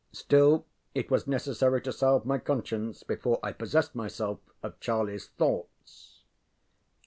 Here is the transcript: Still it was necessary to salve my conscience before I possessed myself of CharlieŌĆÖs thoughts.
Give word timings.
Still 0.13 0.65
it 0.95 1.11
was 1.11 1.27
necessary 1.27 1.79
to 1.83 1.93
salve 1.93 2.25
my 2.25 2.39
conscience 2.39 3.03
before 3.03 3.39
I 3.43 3.51
possessed 3.51 3.93
myself 3.93 4.39
of 4.63 4.79
CharlieŌĆÖs 4.79 5.29
thoughts. 5.37 6.23